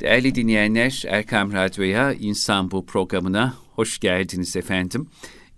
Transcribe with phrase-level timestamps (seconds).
[0.00, 5.06] Değerli dinleyenler, Erkam Radyo'ya İnsan Bu programına hoş geldiniz efendim.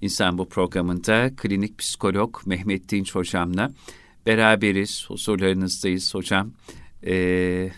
[0.00, 3.72] İnsan Bu programında klinik psikolog Mehmet Dinç hocamla
[4.26, 6.50] beraberiz, huzurlarınızdayız hocam.
[7.06, 7.70] Ee,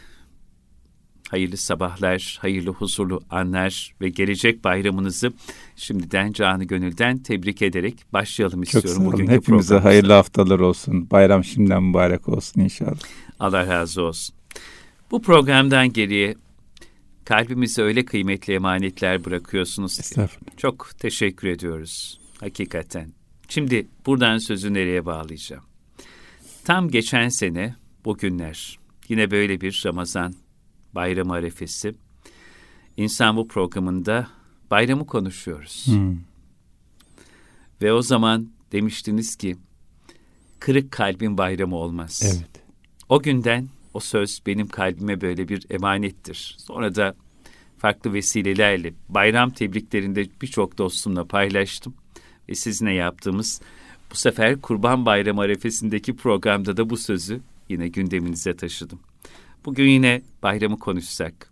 [1.31, 5.33] hayırlı sabahlar, hayırlı huzurlu anlar ve gelecek bayramınızı
[5.77, 9.11] şimdiden canı gönülden tebrik ederek başlayalım Çok istiyorum.
[9.11, 9.27] sağ olun.
[9.27, 11.11] Hepimize hayırlı haftalar olsun.
[11.11, 12.99] Bayram şimdiden mübarek olsun inşallah.
[13.41, 14.35] Allah razı olsun.
[15.11, 16.35] Bu programdan geriye
[17.25, 20.01] kalbimize öyle kıymetli emanetler bırakıyorsunuz.
[20.01, 20.56] Estağfurullah.
[20.56, 23.12] Çok teşekkür ediyoruz hakikaten.
[23.48, 25.65] Şimdi buradan sözü nereye bağlayacağım?
[26.65, 30.34] Tam geçen sene bugünler yine böyle bir Ramazan
[30.95, 31.95] bayramı arefesi.
[32.96, 34.29] İnsan bu programında
[34.70, 35.87] bayramı konuşuyoruz.
[35.87, 36.16] Hmm.
[37.82, 39.56] Ve o zaman demiştiniz ki
[40.60, 42.23] kırık kalbin bayramı olmaz.
[42.24, 42.65] Evet.
[43.09, 46.57] O günden o söz benim kalbime böyle bir emanettir.
[46.59, 47.15] Sonra da
[47.79, 51.95] farklı vesilelerle bayram tebriklerinde birçok dostumla paylaştım.
[52.49, 53.60] Ve sizinle yaptığımız
[54.10, 59.01] bu sefer Kurban Bayramı arefesindeki programda da bu sözü yine gündeminize taşıdım.
[59.65, 61.51] Bugün yine bayramı konuşsak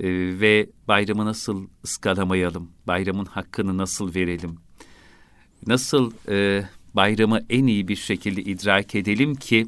[0.00, 0.06] e,
[0.40, 4.56] ve bayramı nasıl ıskalamayalım, bayramın hakkını nasıl verelim,
[5.66, 9.66] nasıl e, bayramı en iyi bir şekilde idrak edelim ki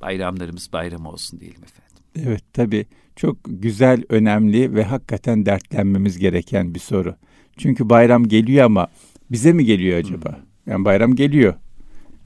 [0.00, 2.02] bayramlarımız bayram olsun diyelim efendim.
[2.16, 7.14] Evet tabii çok güzel, önemli ve hakikaten dertlenmemiz gereken bir soru.
[7.56, 8.88] Çünkü bayram geliyor ama
[9.30, 10.40] bize mi geliyor acaba?
[10.66, 11.54] Yani bayram geliyor.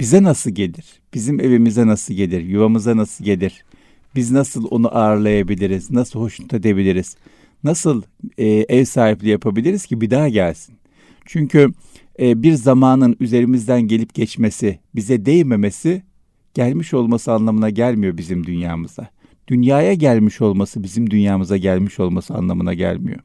[0.01, 1.01] Bize nasıl gelir?
[1.15, 2.41] Bizim evimize nasıl gelir?
[2.41, 3.65] Yuvamıza nasıl gelir?
[4.15, 5.91] Biz nasıl onu ağırlayabiliriz?
[5.91, 7.17] Nasıl hoşnut edebiliriz?
[7.65, 8.03] Nasıl
[8.39, 10.75] e, ev sahipliği yapabiliriz ki bir daha gelsin?
[11.27, 11.69] Çünkü
[12.21, 16.03] e, bir zamanın üzerimizden gelip geçmesi, bize değmemesi
[16.55, 19.09] gelmiş olması anlamına gelmiyor bizim dünyamıza.
[19.49, 23.21] Dünyaya gelmiş olması bizim dünyamıza gelmiş olması anlamına gelmiyor.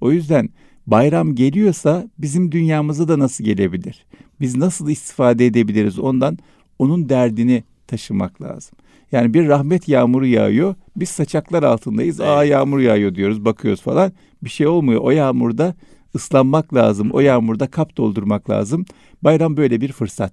[0.00, 0.48] O yüzden
[0.86, 4.06] bayram geliyorsa bizim dünyamıza da nasıl gelebilir?
[4.40, 6.38] Biz nasıl istifade edebiliriz ondan?
[6.78, 8.78] Onun derdini taşımak lazım.
[9.12, 10.74] Yani bir rahmet yağmuru yağıyor.
[10.96, 12.20] Biz saçaklar altındayız.
[12.20, 14.12] Aa yağmur yağıyor diyoruz, bakıyoruz falan.
[14.44, 15.00] Bir şey olmuyor.
[15.00, 15.74] O yağmurda
[16.14, 17.10] ıslanmak lazım.
[17.10, 18.84] O yağmurda kap doldurmak lazım.
[19.22, 20.32] Bayram böyle bir fırsat.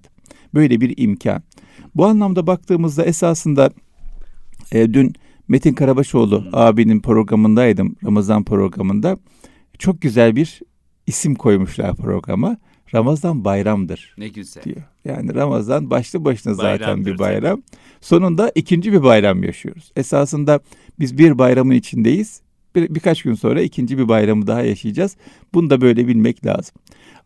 [0.54, 1.42] Böyle bir imkan.
[1.94, 3.70] Bu anlamda baktığımızda esasında
[4.72, 5.12] e, dün
[5.48, 7.96] Metin Karabaşoğlu abinin programındaydım.
[8.04, 9.16] Ramazan programında.
[9.78, 10.60] Çok güzel bir
[11.06, 12.56] isim koymuşlar programa.
[12.94, 14.62] Ramazan bayramdır Ne güzel.
[14.62, 14.82] diyor.
[15.04, 17.62] Yani Ramazan başlı başına zaten Bayramdır bir bayram.
[18.00, 19.92] Sonunda ikinci bir bayram yaşıyoruz.
[19.96, 20.60] Esasında
[21.00, 22.40] biz bir bayramın içindeyiz.
[22.74, 25.16] Bir, birkaç gün sonra ikinci bir bayramı daha yaşayacağız.
[25.54, 26.74] Bunu da böyle bilmek lazım.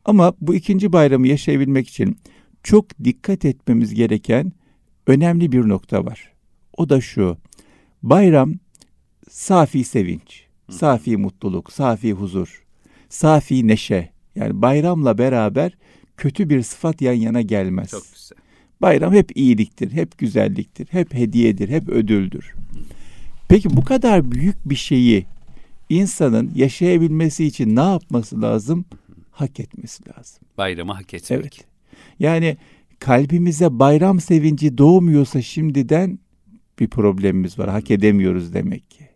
[0.05, 2.17] Ama bu ikinci bayramı yaşayabilmek için
[2.63, 4.53] çok dikkat etmemiz gereken
[5.07, 6.33] önemli bir nokta var.
[6.77, 7.37] O da şu.
[8.03, 8.55] Bayram
[9.31, 12.65] safi sevinç, safi mutluluk, safi huzur,
[13.09, 14.11] safi neşe.
[14.35, 15.73] Yani bayramla beraber
[16.17, 17.91] kötü bir sıfat yan yana gelmez.
[17.91, 18.39] Çok güzel.
[18.83, 22.55] Bayram hep iyiliktir, hep güzelliktir, hep hediyedir, hep ödüldür.
[23.49, 25.27] Peki bu kadar büyük bir şeyi
[25.89, 28.85] insanın yaşayabilmesi için ne yapması lazım?
[29.31, 30.43] Hak etmesi lazım.
[30.59, 31.41] Bayramı hak etmek.
[31.41, 31.70] Evet.
[32.21, 32.57] Yani
[32.99, 36.19] kalbimize bayram sevinci doğmuyorsa şimdiden
[36.79, 37.71] bir problemimiz var.
[37.71, 39.09] Hak edemiyoruz demek ki.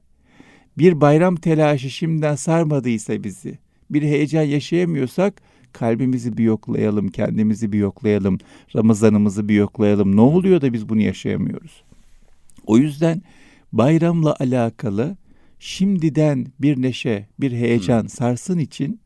[0.78, 3.58] Bir bayram telaşı şimdiden sarmadıysa bizi,
[3.90, 5.42] bir heyecan yaşayamıyorsak
[5.72, 8.38] kalbimizi bir yoklayalım, kendimizi bir yoklayalım,
[8.76, 10.16] Ramazanımızı bir yoklayalım.
[10.16, 11.84] Ne oluyor da biz bunu yaşayamıyoruz?
[12.66, 13.22] O yüzden
[13.72, 15.16] bayramla alakalı
[15.58, 19.00] şimdiden bir neşe, bir heyecan sarsın için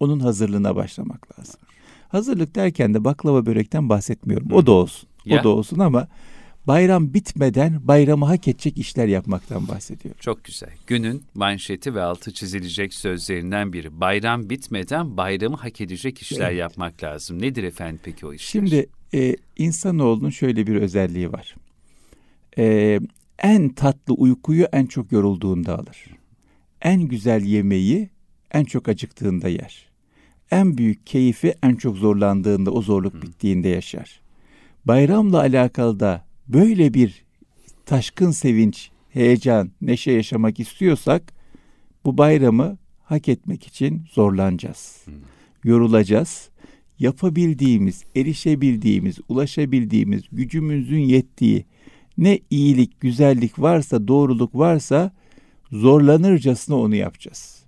[0.00, 1.60] onun hazırlığına başlamak lazım.
[2.10, 4.52] Hazırlık derken de baklava börekten bahsetmiyorum.
[4.52, 5.08] O da olsun.
[5.24, 5.40] Ya.
[5.40, 6.08] O da olsun ama
[6.66, 10.20] bayram bitmeden bayramı hak edecek işler yapmaktan bahsediyorum.
[10.20, 10.70] Çok güzel.
[10.86, 14.00] Günün manşeti ve altı çizilecek sözlerinden biri.
[14.00, 16.58] Bayram bitmeden bayramı hak edecek işler Evet.
[16.58, 17.42] yapmak lazım.
[17.42, 18.60] Nedir efendim peki o işler?
[18.60, 21.54] Şimdi e, insanoğlunun şöyle bir özelliği var.
[22.58, 22.98] E,
[23.38, 26.06] en tatlı uykuyu en çok yorulduğunda alır.
[26.82, 28.10] En güzel yemeği
[28.50, 29.89] en çok acıktığında yer.
[30.50, 34.20] En büyük keyfi en çok zorlandığında, o zorluk bittiğinde yaşar.
[34.84, 37.24] Bayramla alakalı da böyle bir
[37.86, 41.32] taşkın sevinç, heyecan, neşe yaşamak istiyorsak
[42.04, 45.04] bu bayramı hak etmek için zorlanacağız.
[45.64, 46.50] Yorulacağız.
[46.98, 51.64] Yapabildiğimiz, erişebildiğimiz, ulaşabildiğimiz, gücümüzün yettiği
[52.18, 55.12] ne iyilik, güzellik varsa, doğruluk varsa
[55.72, 57.64] zorlanırcasına onu yapacağız.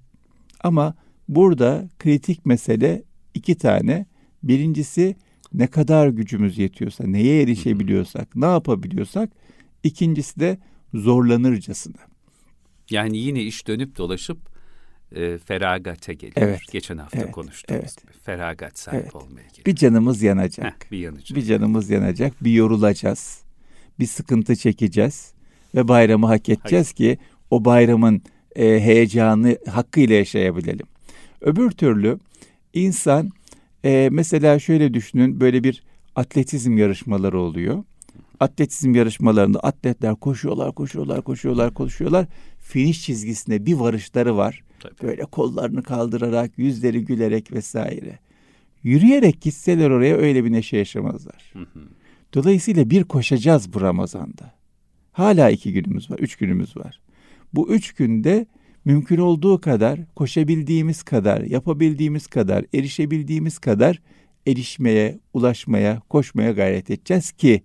[0.61, 0.95] Ama
[1.35, 3.03] burada kritik mesele
[3.35, 4.07] iki tane.
[4.43, 5.17] Birincisi
[5.55, 9.31] ne kadar gücümüz yetiyorsa, neye erişebiliyorsak, ne yapabiliyorsak.
[9.83, 10.59] İkincisi de
[10.95, 11.99] zorlanırcasına.
[12.91, 14.39] Yani yine iş dönüp dolaşıp
[15.17, 16.37] e, feragate geliyor.
[16.37, 16.61] Evet.
[16.73, 18.03] Geçen hafta Evet, konuştuğumuz evet.
[18.03, 18.13] gibi.
[18.23, 19.15] Feragat sahibi Evet.
[19.15, 19.67] olmaya geliyor.
[19.67, 20.67] Bir canımız yanacak.
[20.67, 21.35] Heh, bir yanıcı.
[21.35, 23.43] Bir canımız yanacak, bir yorulacağız.
[23.99, 25.35] Bir sıkıntı çekeceğiz
[25.75, 27.19] ve bayramı hak edeceğiz ki
[27.51, 28.23] o bayramın
[28.57, 30.87] e, heyecanı hakkıyla yaşayabilelim.
[31.43, 32.19] Öbür türlü
[32.75, 33.31] insan
[33.85, 35.83] e, mesela şöyle düşünün böyle bir
[36.17, 37.85] atletizm yarışmaları oluyor.
[38.41, 42.27] Atletizm yarışmalarında atletler koşuyorlar, koşuyorlar, koşuyorlar, koşuyorlar.
[42.59, 44.63] Finish çizgisine bir varışları var.
[44.81, 45.03] Tabii.
[45.03, 48.19] Böyle kollarını kaldırarak, yüzleri gülerek vesaire.
[48.83, 51.53] Yürüyerek gitseler oraya öyle bir neşe yaşamazlar.
[51.53, 51.81] Hı hı.
[52.35, 54.55] Dolayısıyla bir koşacağız bu Ramazan'da.
[55.13, 57.01] Hala iki günümüz var, üç günümüz var.
[57.55, 58.47] Bu üç günde
[58.85, 64.01] mümkün olduğu kadar, koşabildiğimiz kadar, yapabildiğimiz kadar, erişebildiğimiz kadar
[64.47, 67.63] erişmeye, ulaşmaya, koşmaya gayret edeceğiz ki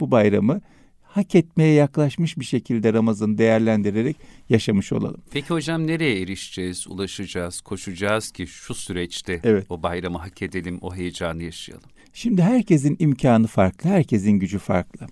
[0.00, 0.60] bu bayramı
[1.02, 4.16] hak etmeye yaklaşmış bir şekilde Ramazan'ı değerlendirerek
[4.48, 5.22] yaşamış olalım.
[5.30, 9.66] Peki hocam nereye erişeceğiz, ulaşacağız, koşacağız ki şu süreçte Evet.
[9.68, 11.90] o bayramı hak edelim, o heyecanı yaşayalım?
[12.12, 15.06] Şimdi herkesin imkanı farklı, herkesin gücü farklı.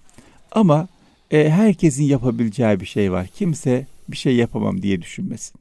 [0.52, 0.88] Ama
[1.30, 3.26] e, herkesin yapabileceği bir şey var.
[3.26, 5.60] Kimse bir şey yapamam diye düşünmesin.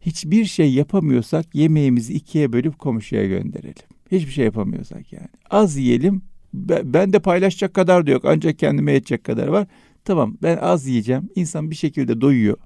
[0.00, 3.86] Hiçbir şey yapamıyorsak yemeğimizi ikiye bölüp komşuya gönderelim.
[4.12, 5.28] Hiçbir şey yapamıyorsak yani.
[5.50, 6.22] Az yiyelim.
[6.54, 8.24] Ben, de paylaşacak kadar da yok.
[8.24, 9.66] Ancak kendime yetecek kadar var.
[10.04, 11.28] Tamam ben az yiyeceğim.
[11.34, 12.56] İnsan bir şekilde doyuyor.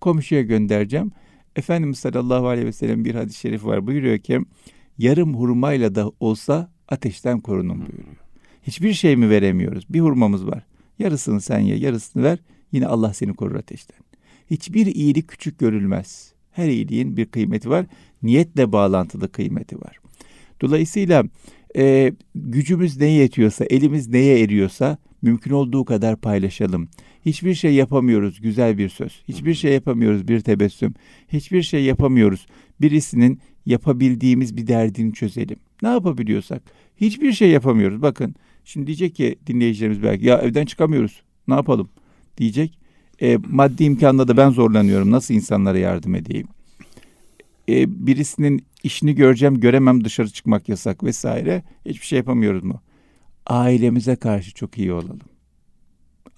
[0.00, 1.12] Komşuya göndereceğim.
[1.56, 3.86] Efendimiz sallallahu aleyhi ve sellem bir hadis-i şerif var.
[3.86, 4.40] Buyuruyor ki
[4.98, 8.16] yarım hurmayla da olsa ateşten korunun buyuruyor.
[8.62, 9.84] Hiçbir şey mi veremiyoruz?
[9.90, 10.66] Bir hurmamız var.
[10.98, 12.38] Yarısını sen ye, yarısını ver.
[12.72, 14.03] Yine Allah seni korur ateşten.
[14.50, 16.32] Hiçbir iyilik küçük görülmez.
[16.52, 17.86] Her iyiliğin bir kıymeti var.
[18.22, 19.98] Niyetle bağlantılı kıymeti var.
[20.60, 21.24] Dolayısıyla
[21.76, 26.88] e, gücümüz neye yetiyorsa, elimiz neye eriyorsa mümkün olduğu kadar paylaşalım.
[27.26, 29.22] Hiçbir şey yapamıyoruz güzel bir söz.
[29.28, 30.94] Hiçbir şey yapamıyoruz bir tebessüm.
[31.28, 32.46] Hiçbir şey yapamıyoruz.
[32.80, 35.56] Birisinin yapabildiğimiz bir derdini çözelim.
[35.82, 36.62] Ne yapabiliyorsak.
[36.96, 38.02] Hiçbir şey yapamıyoruz.
[38.02, 41.22] Bakın şimdi diyecek ki dinleyicilerimiz belki ya evden çıkamıyoruz.
[41.48, 41.88] Ne yapalım
[42.38, 42.78] diyecek.
[43.22, 45.10] E, maddi imkanla da ben zorlanıyorum.
[45.10, 46.48] Nasıl insanlara yardım edeyim?
[47.68, 51.62] E, birisinin işini göreceğim göremem dışarı çıkmak yasak vesaire.
[51.86, 52.80] Hiçbir şey yapamıyoruz mu?
[53.46, 55.20] Ailemize karşı çok iyi olalım.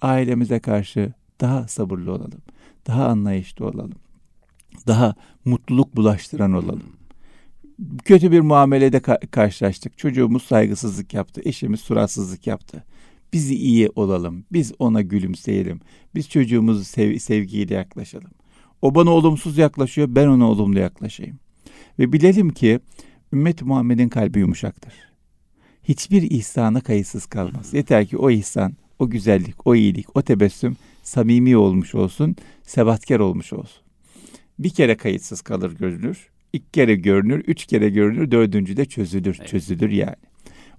[0.01, 2.41] Ailemize karşı daha sabırlı olalım.
[2.87, 3.93] Daha anlayışlı olalım.
[4.87, 5.15] Daha
[5.45, 6.83] mutluluk bulaştıran olalım.
[8.05, 9.97] Kötü bir muamelede ka- karşılaştık.
[9.97, 11.41] Çocuğumuz saygısızlık yaptı.
[11.45, 12.83] Eşimiz suratsızlık yaptı.
[13.33, 14.45] Bizi iyi olalım.
[14.51, 15.79] Biz ona gülümseyelim.
[16.15, 18.31] Biz çocuğumuzu sev- sevgiyle yaklaşalım.
[18.81, 21.39] O bana olumsuz yaklaşıyor, ben ona olumlu yaklaşayım.
[21.99, 22.79] Ve bilelim ki
[23.33, 24.93] ümmet Muhammed'in kalbi yumuşaktır.
[25.83, 27.73] Hiçbir ihsana kayıtsız kalmaz.
[27.73, 33.53] Yeter ki o ihsan, o güzellik, o iyilik, o tebessüm samimi olmuş olsun, sebatkar olmuş
[33.53, 33.81] olsun.
[34.59, 39.49] Bir kere kayıtsız kalır görünür, iki kere görünür, üç kere görünür, dördüncü de çözülür, Evet.
[39.49, 40.15] çözülür yani.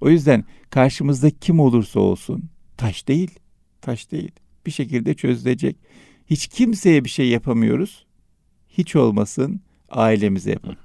[0.01, 2.45] O yüzden karşımızda kim olursa olsun,
[2.77, 3.31] taş değil,
[3.81, 4.31] taş değil.
[4.67, 5.77] Bir şekilde çözülecek.
[6.27, 8.07] Hiç kimseye bir şey yapamıyoruz.
[8.69, 9.61] Hiç olmasın
[9.91, 10.77] ailemize yapalım.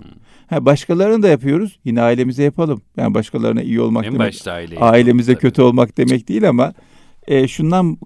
[0.48, 1.80] Ha başkalarını da yapıyoruz.
[1.86, 2.82] Yine ailemize yapalım.
[2.98, 4.78] Yani başkalarına iyi olmak En demek başta aile.
[4.80, 5.42] ailemize Tabii.
[5.42, 6.74] kötü olmak demek değil ama
[7.28, 7.98] e, şundan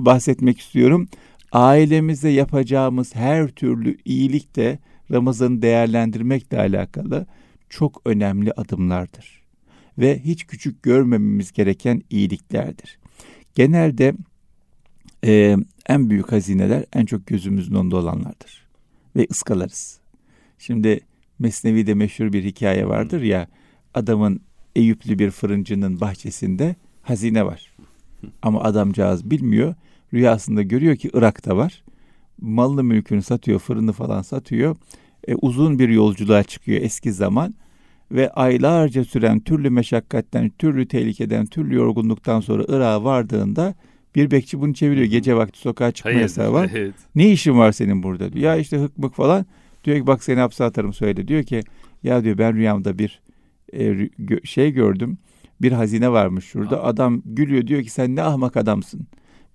[0.00, 1.08] bahsetmek istiyorum.
[1.52, 4.78] Ailemize yapacağımız her türlü iyilik de
[5.10, 7.26] Ramazan'ı değerlendirmekle alakalı
[7.68, 9.41] çok önemli adımlardır.
[9.98, 12.98] Ve hiç küçük görmememiz gereken iyiliklerdir.
[13.54, 14.14] Genelde
[15.24, 15.56] e,
[15.88, 18.66] en büyük hazineler en çok gözümüzün önünde olanlardır.
[19.16, 20.00] Ve ıskalarız.
[20.58, 21.00] Şimdi
[21.38, 23.48] Mesnevi'de meşhur bir hikaye vardır ya
[23.94, 24.40] adamın
[24.76, 27.72] Eyüplü bir fırıncının bahçesinde hazine var.
[28.42, 29.74] Ama adamcağız bilmiyor.
[30.14, 31.82] Rüyasında görüyor ki Irak'ta var.
[32.40, 34.76] Malını mülkünü satıyor, fırını falan satıyor.
[35.28, 37.54] E, uzun bir yolculuğa çıkıyor eski zaman.
[38.12, 43.74] Ve aylarca süren türlü meşakkatten, türlü tehlikeden, türlü yorgunluktan sonra Irak'a vardığında
[44.14, 45.06] bir bekçi bunu çeviriyor.
[45.06, 46.20] Gece vakti sokağa çıkma Hayır.
[46.20, 46.70] yasağı var.
[46.74, 46.94] Evet.
[47.14, 48.44] Ne işin var senin burada diyor.
[48.44, 49.46] Ya işte hıkmık falan.
[49.84, 51.28] Diyor ki bak seni hapse atarım söyle.
[51.28, 51.60] Diyor ki
[52.02, 53.20] ya diyor ben rüyamda bir
[53.72, 54.08] e,
[54.44, 55.18] şey gördüm.
[55.62, 56.84] Bir hazine varmış şurada.
[56.84, 59.06] Adam gülüyor diyor ki sen ne ahmak adamsın.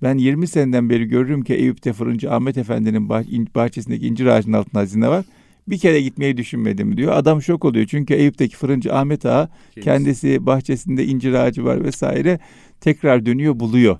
[0.04, 4.58] Ben 20 seneden beri görürüm ki Eyüp'te fırıncı Ahmet Efendi'nin bah- in- bahçesindeki incir ağacının
[4.58, 5.26] altında hazine var.
[5.68, 7.14] Bir kere gitmeyi düşünmedim diyor.
[7.16, 9.50] Adam şok oluyor çünkü Eyüp'teki fırıncı Ahmet Ağa
[9.82, 12.40] kendisi bahçesinde incir ağacı var vesaire
[12.82, 13.98] tekrar dönüyor buluyor.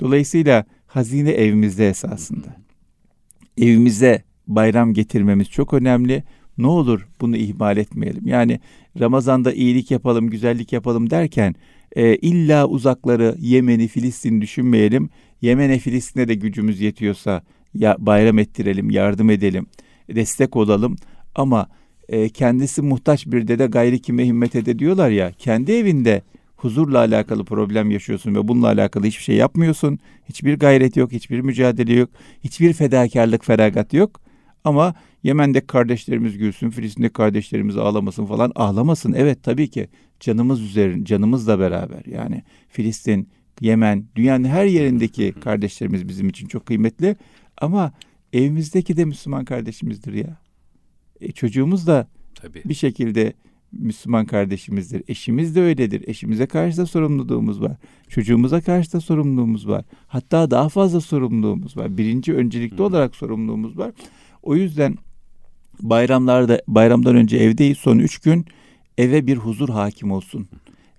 [0.00, 2.56] Dolayısıyla hazine evimizde esasında.
[3.58, 6.24] Evimize bayram getirmemiz çok önemli.
[6.58, 8.26] Ne olur bunu ihmal etmeyelim.
[8.26, 8.60] Yani
[9.00, 11.54] Ramazan'da iyilik yapalım, güzellik yapalım derken
[11.96, 15.10] e, illa uzakları Yemen'i, Filistin'i düşünmeyelim.
[15.40, 17.42] Yemen'e, Filistin'e de gücümüz yetiyorsa
[17.74, 19.66] ya bayram ettirelim, yardım edelim,
[20.08, 20.96] destek olalım
[21.34, 21.68] ama
[22.08, 25.32] e, kendisi muhtaç bir dede gayri kime himmet ede diyorlar ya.
[25.32, 26.22] Kendi evinde
[26.56, 29.98] huzurla alakalı problem yaşıyorsun ve bununla alakalı hiçbir şey yapmıyorsun.
[30.28, 32.10] Hiçbir gayret yok, hiçbir mücadele yok,
[32.44, 34.20] hiçbir fedakarlık, feragat yok.
[34.64, 38.52] Ama Yemen'deki kardeşlerimiz gülsün, Filistin'deki kardeşlerimiz ağlamasın falan.
[38.54, 39.88] Ağlamasın evet tabii ki
[40.20, 42.02] canımız üzerine, canımızla beraber.
[42.06, 43.28] Yani Filistin,
[43.60, 47.16] Yemen, dünyanın her yerindeki kardeşlerimiz bizim için çok kıymetli.
[47.58, 47.92] Ama
[48.32, 50.36] evimizdeki de Müslüman kardeşimizdir ya.
[51.20, 52.62] E, çocuğumuz da Tabii.
[52.64, 53.32] bir şekilde
[53.72, 55.02] Müslüman kardeşimizdir.
[55.08, 56.08] Eşimiz de öyledir.
[56.08, 57.76] Eşimize karşı da sorumluluğumuz var.
[58.08, 59.84] Çocuğumuza karşı da sorumluluğumuz var.
[60.06, 61.98] Hatta daha fazla sorumluluğumuz var.
[61.98, 62.84] Birinci öncelikli Hı.
[62.84, 63.92] olarak sorumluluğumuz var.
[64.42, 64.96] O yüzden
[65.80, 67.78] bayramlarda bayramdan önce evdeyiz.
[67.78, 68.46] Son üç gün
[68.98, 70.48] eve bir huzur hakim olsun.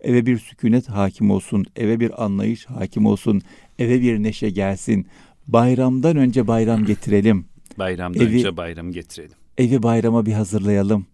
[0.02, 1.66] Eve bir sükunet hakim olsun.
[1.76, 3.42] Eve bir anlayış hakim olsun.
[3.80, 5.08] Eve bir neşe gelsin.
[5.48, 7.46] Bayramdan önce bayram getirelim.
[7.80, 9.36] Bayramdan evi, önce bayram getirelim.
[9.58, 11.06] Evi bayrama bir hazırlayalım.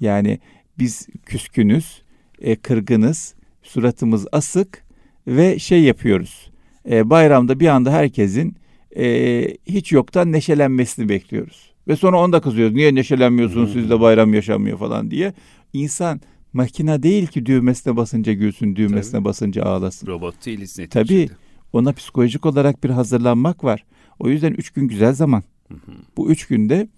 [0.00, 0.38] Yani
[0.78, 2.02] biz küskünüz,
[2.40, 4.84] e, kırgınız, suratımız asık
[5.26, 6.50] ve şey yapıyoruz.
[6.90, 8.56] E, bayramda bir anda herkesin
[8.96, 11.72] e, hiç yoktan neşelenmesini bekliyoruz.
[11.88, 12.74] Ve sonra onda kızıyoruz.
[12.74, 15.32] Niye neşelenmiyorsunuz sizde bayram yaşanmıyor falan diye.
[15.72, 16.20] İnsan
[16.52, 19.24] makina değil ki düğmesine basınca gülsün, düğmesine Tabii.
[19.24, 20.06] basınca ağlasın.
[20.06, 21.04] Robot değiliz neticede.
[21.04, 21.28] Tabii
[21.72, 23.84] ona psikolojik olarak bir hazırlanmak var.
[24.18, 25.42] O yüzden üç gün güzel zaman.
[25.68, 25.92] Hı hı.
[26.16, 26.88] Bu üç günde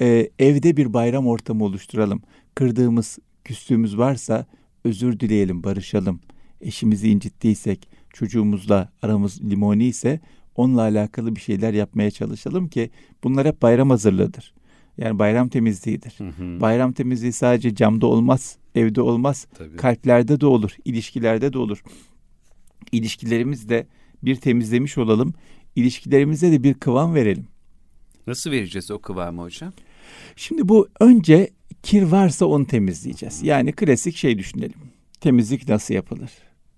[0.00, 2.22] e, evde bir bayram ortamı oluşturalım.
[2.54, 4.46] Kırdığımız, küstüğümüz varsa
[4.84, 6.20] özür dileyelim, barışalım.
[6.60, 10.20] Eşimizi incittiysek, çocuğumuzla aramız limoni ise
[10.56, 12.90] onunla alakalı bir şeyler yapmaya çalışalım ki
[13.24, 14.54] bunlar hep bayram hazırlığıdır.
[14.98, 16.14] Yani bayram temizliğidir.
[16.18, 16.60] Hı hı.
[16.60, 19.46] Bayram temizliği sadece camda olmaz, evde olmaz.
[19.58, 19.76] Tabii.
[19.76, 21.82] Kalplerde de olur, ilişkilerde de olur.
[22.92, 23.86] İlişkilerimizde
[24.26, 25.34] bir temizlemiş olalım.
[25.76, 27.46] İlişkilerimize de bir kıvam verelim.
[28.26, 29.72] Nasıl vereceğiz o kıvamı hocam?
[30.36, 31.50] Şimdi bu önce
[31.82, 33.42] kir varsa onu temizleyeceğiz.
[33.42, 34.78] Yani klasik şey düşünelim.
[35.20, 36.30] Temizlik nasıl yapılır?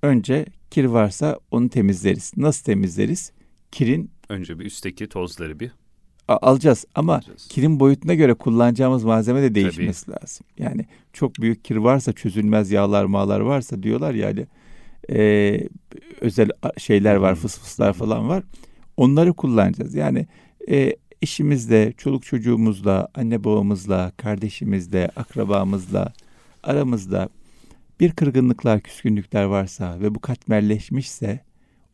[0.02, 2.32] Önce kir varsa onu temizleriz.
[2.36, 3.32] Nasıl temizleriz?
[3.72, 5.72] Kirin önce bir üstteki tozları bir
[6.28, 7.48] alacağız ama alacağız.
[7.48, 10.16] kirin boyutuna göre kullanacağımız malzeme de değişmesi Tabii.
[10.22, 10.46] lazım.
[10.58, 14.46] Yani çok büyük kir varsa çözülmez yağlar mağlar varsa diyorlar yani
[15.10, 15.60] e,
[16.20, 18.42] özel şeyler var fısfıslar falan var.
[18.96, 19.94] Onları kullanacağız.
[19.94, 20.26] Yani
[20.70, 26.12] e, eşimizle, çoluk çocuğumuzla, anne babamızla, kardeşimizle, akrabamızla
[26.62, 27.28] aramızda
[28.00, 31.40] bir kırgınlıklar, küskünlükler varsa ve bu katmerleşmişse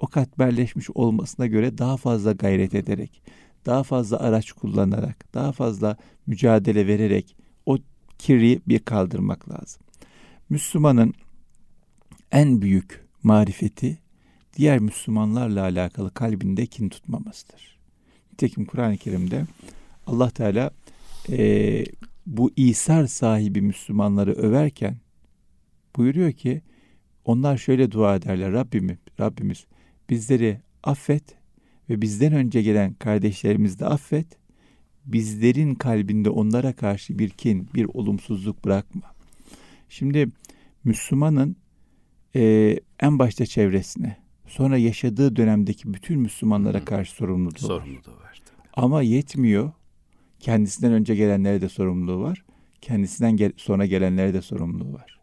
[0.01, 3.23] o katmerleşmiş olmasına göre daha fazla gayret ederek,
[3.67, 7.79] daha fazla araç kullanarak, daha fazla mücadele vererek o
[8.19, 9.83] kiri bir kaldırmak lazım.
[10.51, 11.15] Müslümanın
[12.33, 13.99] en büyük marifeti
[14.57, 17.79] diğer Müslümanlarla alakalı kalbinde kin tutmamasıdır.
[18.33, 19.45] Nitekim Kur'an-ı Kerim'de
[20.07, 20.71] Allah Teala
[21.29, 21.85] e,
[22.27, 24.97] bu İsar sahibi Müslümanları överken
[25.97, 26.63] buyuruyor ki
[27.25, 29.67] onlar şöyle dua ederler Rabbimiz, Rabbimiz
[30.11, 31.25] bizleri affet
[31.91, 34.27] ve bizden önce gelen kardeşlerimizi de affet.
[35.05, 39.15] Bizlerin kalbinde onlara karşı bir kin, bir olumsuzluk bırakma.
[39.89, 40.29] Şimdi
[40.85, 41.57] Müslümanın
[42.37, 46.85] e, en başta çevresine, sonra yaşadığı dönemdeki bütün Müslümanlara Hı.
[46.85, 48.23] karşı sorumluluğu, sorumluluğu var.
[48.23, 48.43] var
[48.75, 49.73] Ama yetmiyor.
[50.41, 52.45] Kendisinden önce gelenlere de sorumluluğu var.
[52.81, 55.19] Kendisinden gel- sonra gelenlere de sorumluluğu var.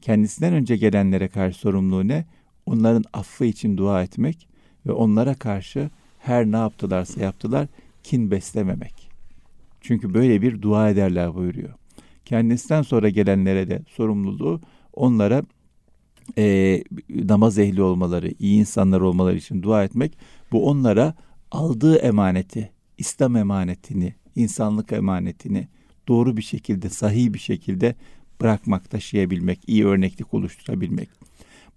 [0.00, 2.24] Kendisinden önce gelenlere karşı sorumluluğu ne?
[2.66, 4.48] Onların affı için dua etmek
[4.86, 7.68] ve onlara karşı her ne yaptılarsa yaptılar
[8.02, 9.08] kin beslememek.
[9.80, 11.74] Çünkü böyle bir dua ederler buyuruyor.
[12.24, 14.60] Kendisinden sonra gelenlere de sorumluluğu
[14.92, 15.42] onlara
[16.38, 20.18] e, namaz ehli olmaları, iyi insanlar olmaları için dua etmek,
[20.52, 21.14] bu onlara
[21.50, 25.68] aldığı emaneti, İslam emanetini, insanlık emanetini
[26.08, 27.94] doğru bir şekilde, sahih bir şekilde
[28.40, 31.08] bırakmak, taşıyabilmek, iyi örneklik oluşturabilmek.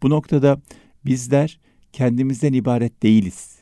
[0.04, 0.62] Bu noktada
[1.06, 1.60] bizler
[1.94, 3.56] kendimizden ibaret değiliz.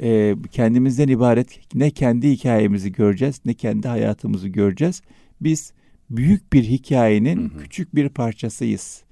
[0.00, 5.02] Ee, kendimizden ibaret ne kendi hikayemizi göreceğiz, ne kendi hayatımızı göreceğiz.
[5.40, 5.72] Biz
[6.10, 7.58] büyük bir hikayenin hı hı.
[7.58, 9.02] küçük bir parçasıyız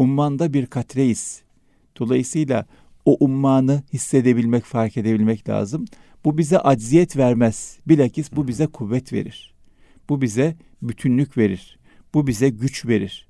[0.00, 1.42] ummanda bir katreyiz.
[1.98, 2.66] Dolayısıyla
[3.04, 5.84] o ummanı hissedebilmek, fark edebilmek lazım.
[6.24, 7.78] Bu bize acziyet vermez.
[7.88, 9.54] Bilakis bu bize kuvvet verir.
[10.08, 11.78] Bu bize bütünlük verir.
[12.14, 13.28] Bu bize güç verir.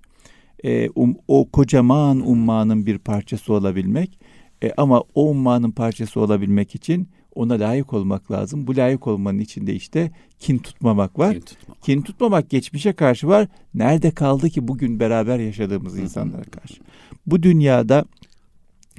[0.65, 4.19] Ee, um, o kocaman ummanın bir parçası olabilmek
[4.63, 8.67] e, ama o ummanın parçası olabilmek için ona layık olmak lazım.
[8.67, 11.33] Bu layık olmanın içinde işte kin tutmamak var.
[11.35, 13.49] Kin tutmamak, kin tutmamak geçmişe karşı var.
[13.75, 16.83] Nerede kaldı ki bugün beraber yaşadığımız insanlara karşı?
[17.27, 18.05] Bu dünyada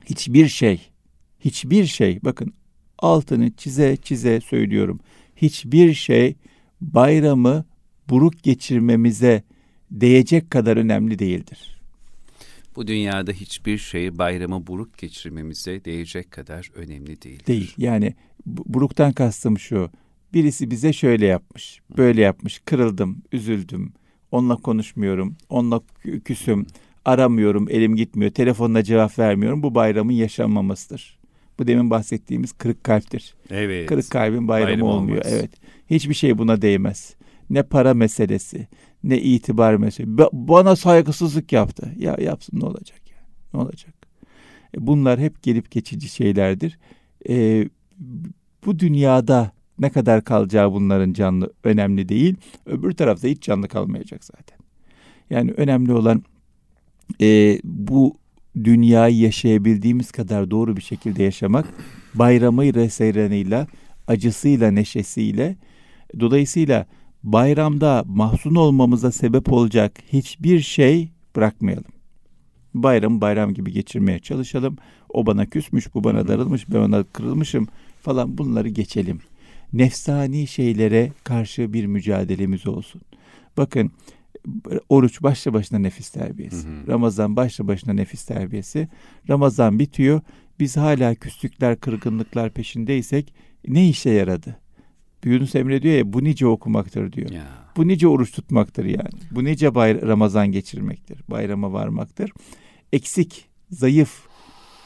[0.06, 0.82] hiçbir şey,
[1.40, 2.54] hiçbir şey bakın
[2.98, 5.00] altını çize çize söylüyorum.
[5.36, 6.36] Hiçbir şey
[6.82, 7.66] bayramı
[8.10, 9.44] buruk geçirmemize
[9.92, 11.81] değecek kadar önemli değildir.
[12.76, 17.48] Bu dünyada hiçbir şey bayramı buruk geçirmemize değecek kadar önemli değil.
[17.48, 17.74] Değil.
[17.78, 18.14] Yani
[18.46, 19.90] buruktan kastım şu.
[20.34, 23.94] Birisi bize şöyle yapmış, böyle yapmış, kırıldım, üzüldüm,
[24.32, 25.82] onunla konuşmuyorum, onunla
[26.26, 26.66] küsüm,
[27.06, 29.64] aramıyorum, elim gitmiyor, telefonla cevap vermiyorum.
[29.64, 31.20] Bu bayramın yaşanmamasıdır.
[31.60, 33.34] Bu demin bahsettiğimiz kırık kalptir.
[33.50, 33.88] Evet.
[33.88, 35.26] Kırık kalbin bayramı Bayram olmuyor.
[35.26, 35.34] Olmaz.
[35.34, 35.52] Evet.
[35.90, 37.16] Hiçbir şey buna değmez.
[37.52, 38.68] Ne para meselesi,
[39.04, 40.18] ne itibar meselesi.
[40.34, 41.92] Bana saygısızlık yaptı.
[41.98, 43.28] Ya yapsın ne olacak yani?
[43.54, 43.94] Ne olacak?
[44.78, 46.80] E bunlar hep gelip geçici şeylerdir.
[47.30, 47.66] E,
[48.66, 52.36] bu dünyada ne kadar kalacağı bunların canlı önemli değil.
[52.66, 54.58] Öbür tarafta hiç canlı kalmayacak zaten.
[55.30, 56.24] Yani önemli olan
[57.22, 58.16] e, bu
[58.64, 61.66] dünyayı yaşayabildiğimiz kadar doğru bir şekilde yaşamak
[62.14, 63.68] bayramıyla, seyranıyla,
[64.08, 65.56] acısıyla, neşesiyle
[66.20, 66.86] dolayısıyla
[67.24, 71.92] bayramda mahzun olmamıza sebep olacak hiçbir şey bırakmayalım.
[72.74, 74.78] Bayram bayram gibi geçirmeye çalışalım.
[75.10, 77.68] O bana küsmüş, bu bana darılmış, ben ona kırılmışım
[78.02, 79.20] falan bunları geçelim.
[79.74, 83.02] Nefsani şeylere karşı bir mücadelemiz olsun.
[83.58, 83.92] Bakın
[84.90, 86.68] oruç başlı başına nefis terbiyesi.
[86.68, 86.88] Hı hı.
[86.88, 88.88] Ramazan başlı başına nefis terbiyesi.
[89.30, 90.22] Ramazan bitiyor.
[90.60, 93.34] Biz hala küslükler, kırgınlıklar peşindeysek
[93.68, 94.61] ne işe yaradı?
[95.26, 97.30] Yunus Emre diyor ya bu nice okumaktır diyor.
[97.30, 97.48] Ya.
[97.78, 99.10] Bu nice oruç tutmaktır yani.
[99.32, 101.20] Bu nice bayr- Ramazan geçirmektir.
[101.30, 102.32] Bayrama varmaktır.
[102.94, 104.28] Eksik, zayıf,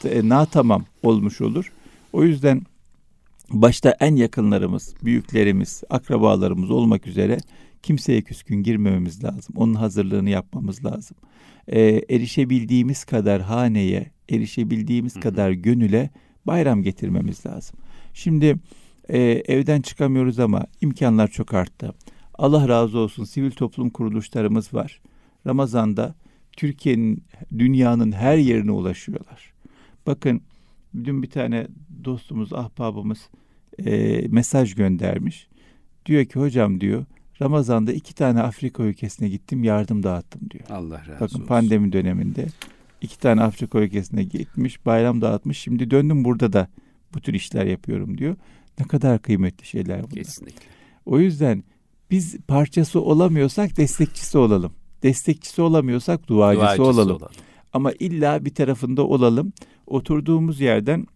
[0.04, 1.72] e, na tamam olmuş olur.
[2.12, 2.62] O yüzden
[3.50, 7.38] başta en yakınlarımız, büyüklerimiz, akrabalarımız olmak üzere
[7.82, 9.54] kimseye küskün girmememiz lazım.
[9.56, 11.16] Onun hazırlığını yapmamız lazım.
[11.68, 15.22] Ee, erişebildiğimiz kadar haneye, erişebildiğimiz Hı-hı.
[15.22, 16.10] kadar gönüle
[16.46, 17.78] bayram getirmemiz lazım.
[18.14, 18.56] Şimdi
[19.08, 21.94] e, evden çıkamıyoruz ama imkanlar çok arttı.
[22.34, 25.00] Allah razı olsun sivil toplum kuruluşlarımız var.
[25.46, 26.14] Ramazan'da
[26.52, 27.24] Türkiye'nin,
[27.58, 29.52] dünyanın her yerine ulaşıyorlar.
[30.06, 30.40] Bakın
[31.04, 31.66] dün bir tane
[32.04, 33.28] dostumuz, ahbabımız
[33.84, 35.48] e, mesaj göndermiş.
[36.06, 37.04] Diyor ki hocam diyor
[37.42, 40.64] Ramazan'da iki tane Afrika ülkesine gittim yardım dağıttım diyor.
[40.70, 41.40] Allah razı Bakın, olsun.
[41.40, 42.46] Bakın pandemi döneminde
[43.00, 45.58] iki tane Afrika ülkesine gitmiş bayram dağıtmış.
[45.58, 46.68] Şimdi döndüm burada da
[47.14, 48.36] bu tür işler yapıyorum diyor.
[48.80, 50.10] Ne kadar kıymetli şeyler bunlar.
[50.10, 50.66] Kesinlikle.
[51.06, 51.64] O yüzden
[52.10, 54.72] biz parçası olamıyorsak destekçisi olalım.
[55.02, 57.16] Destekçisi olamıyorsak duacısı, duacısı olalım.
[57.16, 57.32] olalım.
[57.72, 59.52] Ama illa bir tarafında olalım.
[59.86, 61.06] Oturduğumuz yerden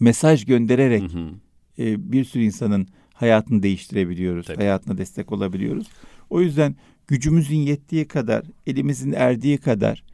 [0.00, 1.30] mesaj göndererek hı hı.
[1.78, 4.46] E, bir sürü insanın hayatını değiştirebiliyoruz.
[4.46, 4.56] Tabii.
[4.56, 5.86] Hayatına destek olabiliyoruz.
[6.30, 6.76] O yüzden
[7.08, 10.04] gücümüzün yettiği kadar, elimizin erdiği kadar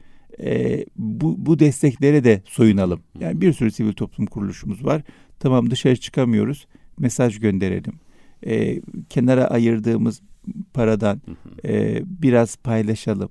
[0.40, 3.00] e, bu, bu desteklere de soyunalım.
[3.20, 5.02] Yani bir sürü sivil toplum kuruluşumuz var.
[5.40, 6.66] Tamam dışarı çıkamıyoruz.
[6.98, 7.92] Mesaj gönderelim.
[8.46, 10.20] E, kenara ayırdığımız
[10.74, 11.20] paradan
[11.64, 13.30] e, biraz paylaşalım.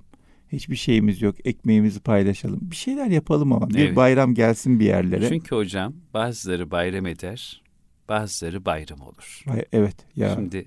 [0.52, 1.46] Hiçbir şeyimiz yok.
[1.46, 2.60] Ekmeğimizi paylaşalım.
[2.62, 3.68] Bir şeyler yapalım ama.
[3.76, 3.90] Evet.
[3.90, 5.28] Bir bayram gelsin bir yerlere.
[5.28, 7.62] Çünkü hocam bazıları bayram eder,
[8.08, 9.44] bazıları bayram olur.
[9.72, 9.96] Evet.
[10.16, 10.34] Ya.
[10.34, 10.64] Şimdi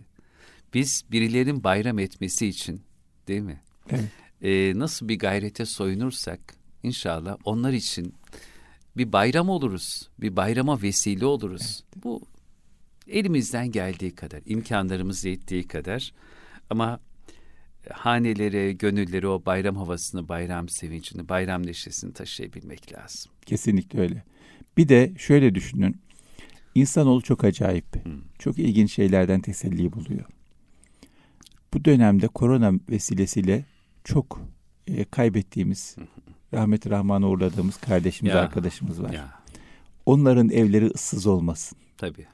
[0.74, 2.82] biz birilerin bayram etmesi için
[3.28, 3.62] değil mi?
[3.90, 4.04] Evet.
[4.42, 6.40] Ee, nasıl bir gayrete soyunursak
[6.84, 8.14] inşallah onlar için
[8.98, 10.10] bir bayram oluruz.
[10.20, 11.84] Bir bayrama vesile oluruz.
[11.84, 12.04] Evet.
[12.04, 12.22] Bu
[13.08, 16.14] elimizden geldiği kadar, imkanlarımız yettiği kadar
[16.70, 17.00] ama
[17.90, 23.32] hanelere, gönülleri o bayram havasını, bayram sevincini, bayram neşesini taşıyabilmek lazım.
[23.46, 24.24] Kesinlikle öyle.
[24.78, 26.02] Bir de şöyle düşünün.
[26.76, 28.06] İnsanoğlu çok acayip.
[28.06, 28.22] Hmm.
[28.40, 30.26] Çok ilginç şeylerden teselli buluyor.
[31.74, 33.66] Bu dönemde korona vesilesiyle
[34.04, 34.42] çok
[34.88, 35.96] e, kaybettiğimiz,
[36.54, 39.14] rahmeti rahmana uğurladığımız kardeşimiz, ya, arkadaşımız var.
[39.14, 39.40] Ya.
[40.06, 41.78] Onların evleri ıssız olmasın.
[41.98, 42.26] Tabii.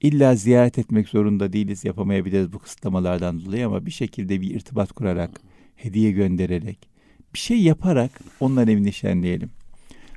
[0.00, 5.40] İlla ziyaret etmek zorunda değiliz, yapamayabiliriz bu kısıtlamalardan dolayı ama bir şekilde bir irtibat kurarak,
[5.76, 6.88] hediye göndererek,
[7.34, 9.50] bir şey yaparak onların evini şenleyelim.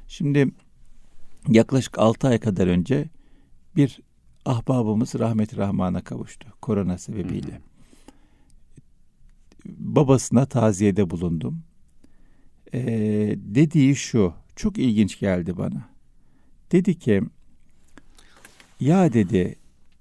[0.07, 0.47] Şimdi
[1.47, 3.09] yaklaşık 6 ay kadar önce
[3.75, 3.99] bir
[4.45, 7.51] ahbabımız rahmet rahmana kavuştu korona sebebiyle.
[7.51, 7.59] Hı.
[9.65, 11.63] Babasına taziyede bulundum.
[12.73, 15.89] Ee, dediği şu, çok ilginç geldi bana.
[16.71, 17.21] Dedi ki,
[18.79, 19.55] ya dedi,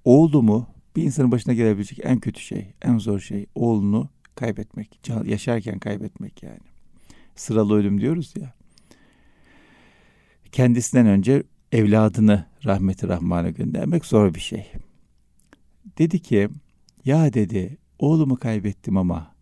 [0.05, 5.01] oğlumu bir insanın başına gelebilecek en kötü şey, en zor şey oğlunu kaybetmek.
[5.25, 6.61] Yaşarken kaybetmek yani.
[7.37, 8.53] Sıralı ölüm diyoruz ya.
[10.53, 14.73] Kendisinden önce evladını rahmeti rahmana göndermek zor bir şey.
[15.99, 16.49] Dedi ki
[17.05, 19.35] ya dedi oğlumu kaybettim ama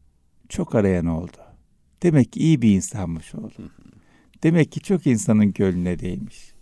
[0.49, 1.43] çok arayan oldu.
[2.05, 3.71] Demek ki iyi bir insanmış oğlum.
[4.43, 6.53] Demek ki çok insanın gönlüne değmiş.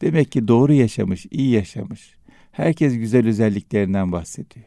[0.00, 2.14] Demek ki doğru yaşamış, iyi yaşamış.
[2.52, 4.66] Herkes güzel özelliklerinden bahsediyor.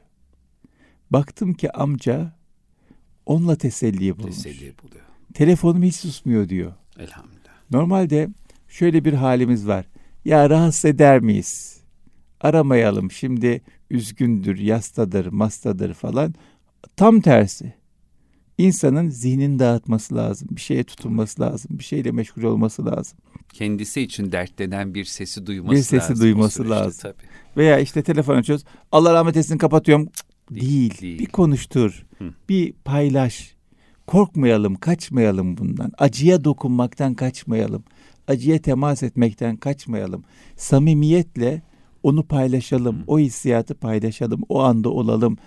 [1.10, 2.36] Baktım ki amca
[3.26, 4.36] onunla teselli bulmuş.
[4.36, 5.06] Teselli buluyor.
[5.34, 6.74] Telefonum hiç susmuyor diyor.
[7.00, 7.72] Elhamdülillah.
[7.72, 8.30] Normalde
[8.68, 9.86] şöyle bir halimiz var.
[10.26, 11.82] Ya rahatsız eder miyiz?
[12.42, 13.12] Aramayalım.
[13.12, 16.36] Şimdi üzgündür, yastadır, mastadır falan.
[16.96, 17.74] Tam tersi.
[18.58, 20.48] İnsanın zihnini dağıtması lazım.
[20.52, 21.80] Bir şeye tutunması lazım.
[21.80, 23.18] Bir şeyle meşgul olması lazım.
[23.54, 26.20] Kendisi için dertlenen bir sesi duyması Bir sesi lazım.
[26.20, 27.00] duyması süreçte, lazım.
[27.02, 27.28] Tabii.
[27.58, 28.66] Veya işte telefon açıyoruz.
[28.92, 30.10] Allah rahmet etsin kapatıyorum.
[30.52, 31.02] Değil, Değil.
[31.02, 31.20] değil.
[31.20, 32.06] Bir konuştur.
[32.18, 32.34] Hı.
[32.50, 33.56] Bir paylaş.
[34.08, 35.92] Korkmayalım, kaçmayalım bundan.
[35.98, 37.84] Acıya dokunmaktan kaçmayalım.
[38.28, 40.24] Acıya temas etmekten kaçmayalım.
[40.56, 41.62] Samimiyetle
[42.04, 42.96] onu paylaşalım.
[43.00, 43.04] Hı.
[43.08, 44.42] O hissiyatı paylaşalım.
[44.50, 45.38] O anda olalım.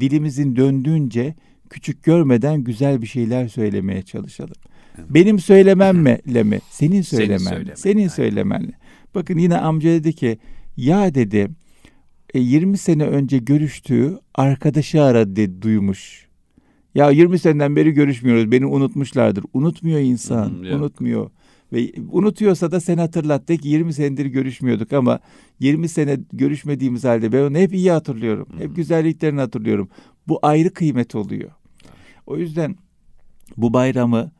[0.00, 1.34] Dilimizin döndüğünce
[1.72, 4.54] küçük görmeden güzel bir şeyler söylemeye çalışalım.
[4.98, 5.06] Evet.
[5.10, 6.58] Benim söylememle mi?
[6.70, 7.38] Senin söylemen.
[7.38, 8.08] söylemen, Senin aynen.
[8.08, 8.72] söylemenle.
[9.14, 10.38] Bakın yine amca dedi ki
[10.76, 11.48] ya dedi
[12.34, 16.26] e, 20 sene önce görüştüğü arkadaşı aradı duymuş.
[16.94, 18.52] Ya 20 seneden beri görüşmüyoruz.
[18.52, 19.44] Beni unutmuşlardır.
[19.54, 20.62] Unutmuyor insan.
[20.62, 20.80] Yok.
[20.80, 21.30] unutmuyor.
[21.72, 23.48] Ve unutuyorsa da sen hatırlat.
[23.48, 25.20] De ki 20 senedir görüşmüyorduk ama
[25.60, 28.48] 20 sene görüşmediğimiz halde ben onu hep iyi hatırlıyorum.
[28.52, 28.64] Hı.
[28.64, 29.88] Hep güzelliklerini hatırlıyorum.
[30.28, 31.50] Bu ayrı kıymet oluyor.
[32.26, 32.76] O yüzden
[33.56, 34.30] bu bayramı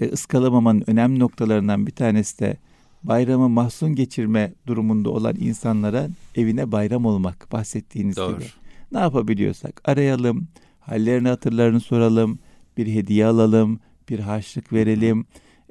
[0.00, 2.56] e, ıskalamamanın önemli noktalarından bir tanesi de
[3.02, 8.36] bayramı mahzun geçirme durumunda olan insanlara evine bayram olmak bahsettiğiniz Doğru.
[8.36, 8.44] gibi.
[8.92, 10.48] Ne yapabiliyorsak arayalım,
[10.80, 12.38] hallerini hatırlarını soralım,
[12.76, 15.24] bir hediye alalım, bir harçlık verelim,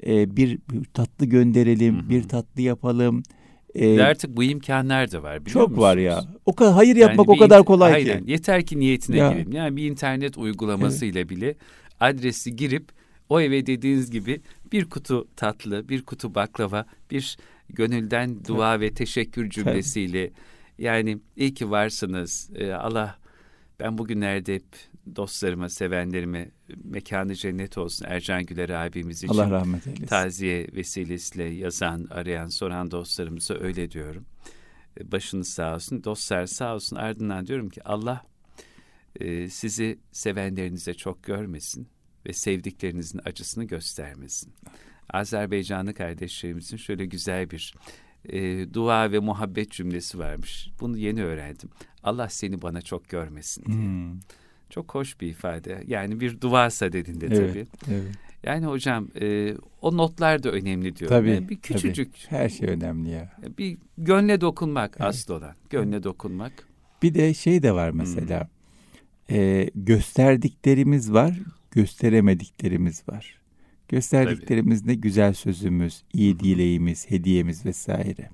[0.06, 0.60] e, bir
[0.94, 2.10] tatlı gönderelim, Hı hı.
[2.10, 3.24] bir tatlı yapalım.
[3.76, 6.04] E, Ve artık bu imkanlar da var biliyor çok var musunuz?
[6.06, 6.24] ya.
[6.46, 8.26] O kadar hayır yapmak Yani o kadar kolay Aynen.
[8.26, 8.32] ki.
[8.32, 9.32] Yeter ki niyetine Ya.
[9.32, 9.52] girelim.
[9.52, 11.56] Yani bir internet uygulamasıyla bile
[12.00, 12.86] adresi girip
[13.30, 17.38] o eve dediğiniz gibi bir kutu tatlı, bir kutu baklava, bir
[17.70, 20.32] gönülden dua ve teşekkür cümlesiyle
[20.78, 22.50] yani iyi ki varsınız.
[22.56, 23.16] Ee, Allah
[23.80, 24.64] ben bugünlerde hep
[25.16, 26.52] dostlarıma, sevenlerime
[26.84, 30.06] mekanı cennet olsun Ercan Güler abimiz için Allah rahmet eylesin.
[30.06, 34.26] taziye vesilesiyle yazan, arayan, soran dostlarımıza öyle diyorum.
[35.00, 36.96] E, Başınız sağ olsun, dostlar sağ olsun.
[36.96, 38.26] Ardından diyorum ki Allah
[39.20, 41.88] e, sizi sevenlerinize çok görmesin
[42.26, 44.54] ve sevdiklerinizin acısını göstermesin.
[45.14, 47.76] Azerbaycanlı kardeşlerimizin şöyle güzel bir
[48.26, 50.70] e, dua ve muhabbet cümlesi varmış.
[50.80, 51.70] Bunu yeni öğrendim.
[52.04, 53.78] Allah seni bana çok görmesin diye.
[53.78, 54.20] Hmm,
[54.70, 55.84] Çok hoş bir ifade.
[55.88, 57.38] Yani bir dua sadedinde Evet.
[57.54, 57.68] tabii.
[57.96, 58.16] evet.
[58.44, 61.18] Yani hocam e, o notlar da önemli diyorum.
[61.18, 63.32] Tabii, Yani bir küçücük Her şey önemli ya.
[63.58, 65.10] bir gönle dokunmak Evet.
[65.10, 65.56] asıl olan.
[65.70, 66.54] Gönle dokunmak.
[67.04, 68.50] Bir de şey de var mesela.
[69.32, 71.40] Ee, gösterdiklerimiz var,
[71.72, 73.40] gösteremediklerimiz var.
[73.88, 78.30] Gösterdiklerimiz ne güzel sözümüz, iyi dileğimiz, hediyemiz vesaire.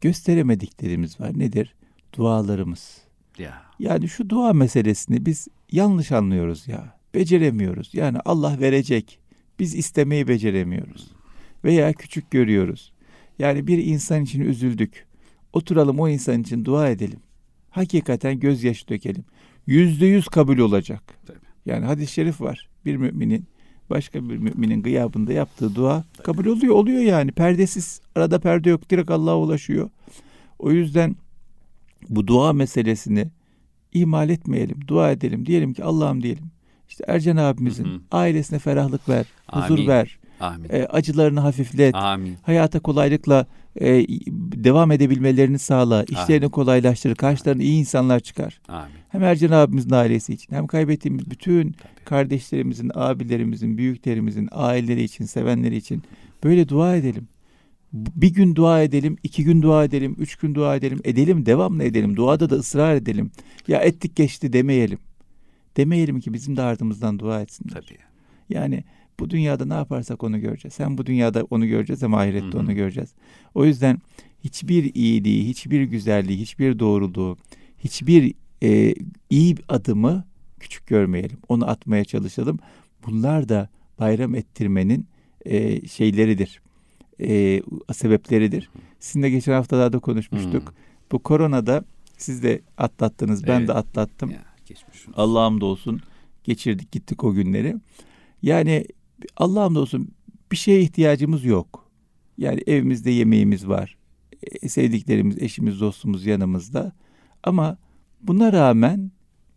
[0.00, 1.38] Gösteremediklerimiz var.
[1.38, 1.74] Nedir?
[2.16, 2.98] Dualarımız.
[3.38, 3.62] Ya.
[3.78, 6.98] Yani şu dua meselesini biz yanlış anlıyoruz ya.
[7.14, 7.94] Beceremiyoruz.
[7.94, 9.18] Yani Allah verecek.
[9.58, 11.10] Biz istemeyi beceremiyoruz.
[11.64, 12.92] Veya küçük görüyoruz.
[13.38, 15.06] Yani bir insan için üzüldük.
[15.52, 17.20] Oturalım o insan için dua edelim.
[17.70, 19.24] Hakikaten gözyaşı dökelim.
[19.66, 21.02] Yüzde yüz kabul olacak.
[21.26, 21.38] Tabii.
[21.66, 22.68] Yani hadis-i şerif var.
[22.84, 23.44] Bir müminin
[23.90, 26.74] başka bir müminin gıyabında yaptığı dua kabul oluyor.
[26.74, 27.32] Oluyor yani.
[27.32, 28.00] Perdesiz.
[28.14, 28.90] Arada perde yok.
[28.90, 29.90] Direkt Allah'a ulaşıyor.
[30.58, 31.16] O yüzden
[32.08, 33.28] bu dua meselesini
[33.92, 34.80] ihmal etmeyelim.
[34.88, 35.46] Dua edelim.
[35.46, 36.44] Diyelim ki Allah'ım diyelim.
[36.88, 38.00] İşte Ercan abimizin Hı hı.
[38.12, 39.26] ailesine ferahlık ver.
[39.52, 39.86] Huzur Amin.
[39.88, 40.18] ver.
[40.40, 40.68] Amin.
[40.70, 41.94] e, acılarını hafiflet.
[41.94, 42.36] Amin.
[42.42, 43.46] Hayata kolaylıkla
[43.80, 44.06] e,
[44.64, 46.04] devam edebilmelerini sağla.
[46.04, 47.14] işlerini kolaylaştır.
[47.14, 48.60] Karşılarına iyi insanlar çıkar.
[48.68, 48.92] Amin.
[49.08, 52.04] Hem Ercan abimizin ailesi için hem kaybettiğimiz bütün Tabii.
[52.04, 56.02] kardeşlerimizin, abilerimizin, büyüklerimizin, aileleri için, sevenleri için
[56.44, 57.28] böyle dua edelim.
[57.92, 62.16] Bir gün dua edelim, iki gün dua edelim, üç gün dua edelim, edelim, devamlı edelim.
[62.16, 63.30] Duada da ısrar edelim.
[63.68, 64.98] Ya ettik geçti demeyelim.
[65.76, 67.84] Demeyelim ki bizim de ardımızdan dua etsinler.
[67.88, 67.98] Tabii.
[68.48, 68.84] Yani
[69.20, 70.78] bu dünyada ne yaparsak onu göreceğiz.
[70.78, 72.58] Hem bu dünyada onu göreceğiz hem ahirette Hı hı.
[72.58, 73.10] onu göreceğiz.
[73.54, 73.98] O yüzden
[74.44, 77.36] hiçbir iyiliği, hiçbir güzelliği, hiçbir doğruluğu,
[77.78, 78.94] hiçbir e,
[79.30, 80.24] iyi adımı
[80.60, 81.38] küçük görmeyelim.
[81.48, 82.58] Onu atmaya çalışalım.
[83.06, 85.06] Bunlar da bayram ettirmenin
[85.44, 86.60] e, şeyleridir.
[87.20, 88.70] E, sebepleridir.
[89.00, 90.68] Sizinle geçen haftalarda konuşmuştuk.
[90.68, 90.76] Hmm.
[91.12, 91.84] Bu koronada
[92.18, 93.68] siz de atlattınız, ben Evet.
[93.68, 94.32] de atlattım.
[95.16, 96.00] Allah'ım da olsun
[96.44, 97.76] geçirdik gittik o günleri.
[98.42, 98.86] Yani
[99.36, 100.08] Allah'ım da olsun
[100.52, 101.90] bir şeye ihtiyacımız yok.
[102.38, 103.96] Yani evimizde yemeğimiz var.
[104.62, 106.92] E, sevdiklerimiz, eşimiz, dostumuz yanımızda.
[107.42, 107.78] Ama
[108.20, 109.10] buna rağmen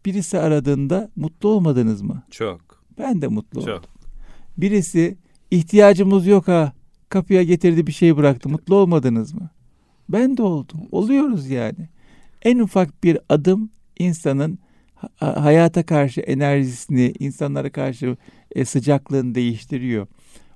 [0.05, 2.23] birisi aradığında mutlu olmadınız mı?
[2.31, 2.83] Çok.
[2.97, 3.69] Ben de mutlu Çok.
[3.69, 3.89] oldum.
[4.57, 5.17] Birisi
[5.51, 6.73] ihtiyacımız yok ha
[7.11, 8.49] kapıya getirdi bir şey bıraktı.
[8.49, 9.49] Mutlu olmadınız mı?
[10.09, 10.79] Ben de oldum.
[10.91, 11.89] Oluyoruz yani.
[12.41, 13.69] En ufak bir adım
[13.99, 14.59] insanın
[15.19, 18.17] hayata karşı enerjisini, insanlara karşı
[18.55, 20.07] e, sıcaklığını değiştiriyor.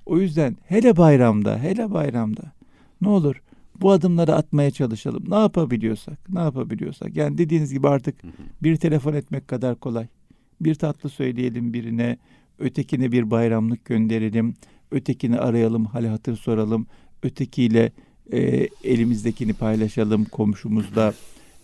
[0.06, 2.52] O yüzden hele bayramda, hele bayramda
[3.00, 3.42] ne olur
[3.80, 5.24] bu adımları atmaya çalışalım.
[5.28, 7.16] Ne yapabiliyorsak, ne yapabiliyorsak.
[7.16, 8.14] Yani dediğiniz gibi artık
[8.62, 10.06] bir telefon etmek kadar kolay.
[10.60, 12.18] Bir tatlı söyleyelim birine,
[12.58, 14.54] ötekine bir bayramlık gönderelim,
[14.90, 16.86] ötekini arayalım, hal hatır soralım,
[17.22, 17.92] ötekiyle
[18.32, 21.14] e, elimizdekini paylaşalım komşumuzda,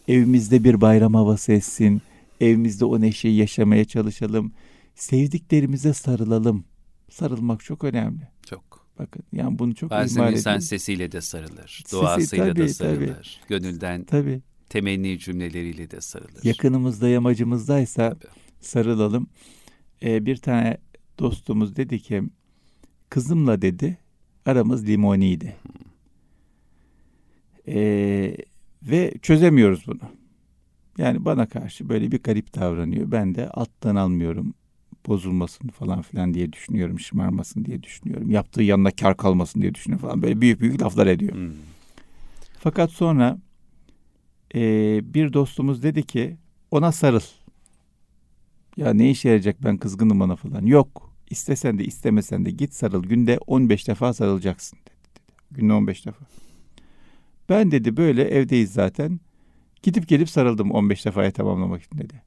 [0.08, 2.02] evimizde bir bayram havası etsin,
[2.40, 4.52] evimizde o neşeyi yaşamaya çalışalım,
[4.94, 6.64] sevdiklerimize sarılalım.
[7.10, 8.28] Sarılmak çok önemli.
[8.46, 8.86] Çok.
[8.98, 10.60] Bakın yani bunu çok Bazen insan edin.
[10.60, 13.48] sesiyle de sarılır, duasıyla tabii, da sarılır, tabii.
[13.48, 14.40] gönülden tabii.
[14.68, 16.44] temenni cümleleriyle de sarılır.
[16.44, 18.32] Yakınımızda, yamacımızdaysa tabii.
[18.60, 19.26] sarılalım.
[20.02, 20.78] Ee, bir tane
[21.18, 22.22] dostumuz dedi ki,
[23.12, 23.98] kızımla dedi,
[24.46, 25.56] aramız limoniydi.
[27.68, 28.36] Ee,
[28.82, 30.00] ve çözemiyoruz bunu.
[30.98, 33.10] Yani bana karşı böyle bir garip davranıyor.
[33.10, 34.54] Ben de alttan almıyorum
[35.06, 37.00] bozulmasın falan filan diye düşünüyorum.
[37.00, 38.30] Şımarmasın diye düşünüyorum.
[38.30, 40.22] Yaptığı yanına kar kalmasın diye düşünüyorum falan.
[40.22, 41.34] Böyle büyük büyük laflar ediyor.
[41.34, 41.52] Hmm.
[42.58, 43.38] Fakat sonra
[44.54, 44.60] e,
[45.14, 46.36] bir dostumuz dedi ki
[46.70, 47.20] ona sarıl.
[48.76, 50.66] Ya ne işe yarayacak ben kızgınım ona falan.
[50.66, 51.11] Yok.
[51.32, 53.02] İstesen de istemesen de git sarıl.
[53.02, 55.32] Günde 15 defa sarılacaksın dedi.
[55.50, 56.24] Günde 15 defa.
[57.48, 59.20] Ben dedi böyle evdeyiz zaten.
[59.82, 62.22] Gidip gelip sarıldım 15 defaya tamamlamak için dedi.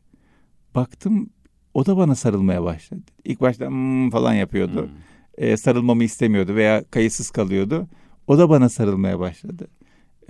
[0.76, 1.30] Baktım
[1.74, 3.02] o da bana sarılmaya başladı.
[3.24, 4.82] İlk başta hmm falan yapıyordu.
[4.82, 4.90] Hmm.
[5.38, 7.88] Ee, sarılmamı istemiyordu veya kayıtsız kalıyordu.
[8.28, 9.68] O da bana sarılmaya başladı.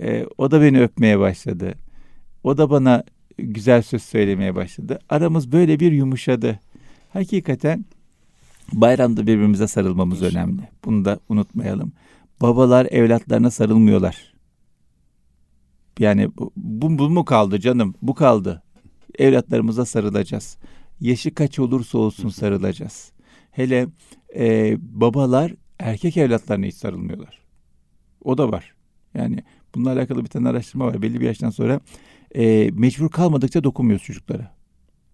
[0.00, 1.74] Ee, o da beni öpmeye başladı.
[2.44, 3.04] O da bana
[3.38, 4.98] güzel söz söylemeye başladı.
[5.08, 6.60] Aramız böyle bir yumuşadı.
[7.12, 7.84] Hakikaten
[8.72, 10.44] bayramda birbirimize sarılmamız İnşallah.
[10.44, 10.68] önemli.
[10.84, 11.92] Bunu da unutmayalım.
[12.42, 14.34] Babalar evlatlarına sarılmıyorlar.
[15.98, 17.94] Yani bu, bu mu kaldı canım?
[18.02, 18.62] Bu kaldı.
[19.18, 20.56] Evlatlarımıza sarılacağız
[21.00, 23.12] yaşı kaç olursa olsun sarılacağız.
[23.50, 23.86] Hele
[24.36, 27.38] e, babalar erkek evlatlarına hiç sarılmıyorlar.
[28.24, 28.74] O da var.
[29.14, 31.02] Yani bununla alakalı bir tane araştırma var.
[31.02, 31.80] Belli bir yaştan sonra
[32.34, 34.56] e, mecbur kalmadıkça dokunmuyoruz çocuklara.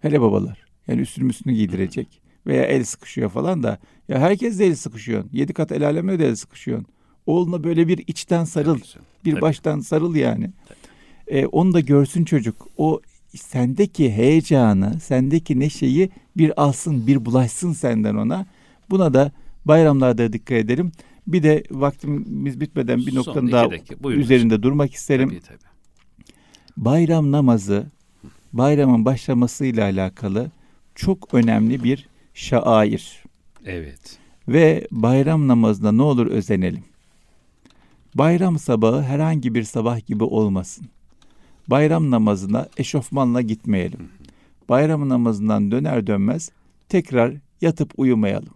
[0.00, 0.58] Hele babalar.
[0.88, 2.21] Yani üstünü üstünü giydirecek.
[2.46, 3.78] Veya el sıkışıyor falan da.
[4.08, 5.24] Ya herkes de el sıkışıyor.
[5.32, 6.84] Yedi kat el alemle de el sıkışıyor.
[7.26, 8.78] Oğluna böyle bir içten sarıl.
[9.24, 9.40] Bir Tabii.
[9.40, 10.50] baştan sarıl yani.
[11.28, 12.68] E, onu da görsün çocuk.
[12.76, 13.00] O
[13.34, 18.46] sendeki heyecanı, sendeki neşeyi bir alsın, bir bulaşsın senden ona.
[18.90, 19.32] Buna da
[19.64, 20.92] bayramlarda dikkat edelim.
[21.26, 23.68] Bir de vaktimiz bitmeden bir noktanın daha
[24.10, 24.62] üzerinde hocam.
[24.62, 25.28] durmak isterim.
[25.28, 25.72] Tabii, tabii.
[26.76, 27.86] Bayram namazı,
[28.52, 30.50] bayramın başlamasıyla alakalı
[30.94, 33.22] çok önemli bir şair.
[33.64, 34.18] Evet.
[34.48, 36.84] Ve bayram namazına ne olur özenelim.
[38.14, 40.86] Bayram sabahı herhangi bir sabah gibi olmasın
[41.66, 44.08] bayram namazına eşofmanla gitmeyelim.
[44.68, 46.50] Bayram namazından döner dönmez
[46.88, 48.54] tekrar yatıp uyumayalım.